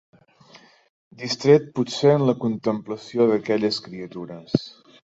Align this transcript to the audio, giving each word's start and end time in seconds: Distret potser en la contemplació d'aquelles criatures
Distret 1.19 1.69
potser 1.81 2.15
en 2.17 2.27
la 2.31 2.37
contemplació 2.47 3.31
d'aquelles 3.35 3.83
criatures 3.91 4.63